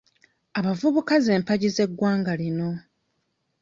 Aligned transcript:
Abavubuka 0.59 1.13
z'empagi 1.25 1.69
z'eggwanga 1.75 2.33
lino. 2.39 2.69